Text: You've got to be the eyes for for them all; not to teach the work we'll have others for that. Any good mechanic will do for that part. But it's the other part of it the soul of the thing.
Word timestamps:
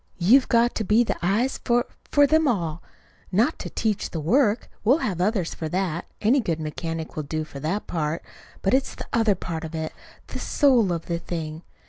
You've 0.17 0.49
got 0.49 0.73
to 0.73 0.83
be 0.83 1.03
the 1.03 1.15
eyes 1.21 1.59
for 1.59 1.85
for 2.09 2.25
them 2.25 2.47
all; 2.47 2.81
not 3.31 3.59
to 3.59 3.69
teach 3.69 4.09
the 4.09 4.19
work 4.19 4.67
we'll 4.83 4.97
have 5.05 5.21
others 5.21 5.53
for 5.53 5.69
that. 5.69 6.05
Any 6.19 6.39
good 6.39 6.59
mechanic 6.59 7.15
will 7.15 7.21
do 7.21 7.43
for 7.43 7.59
that 7.59 7.85
part. 7.85 8.23
But 8.63 8.73
it's 8.73 8.95
the 8.95 9.05
other 9.13 9.35
part 9.35 9.63
of 9.63 9.75
it 9.75 9.93
the 10.25 10.39
soul 10.39 10.91
of 10.91 11.05
the 11.05 11.19
thing. 11.19 11.61